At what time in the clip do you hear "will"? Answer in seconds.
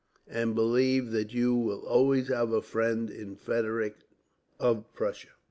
1.53-1.81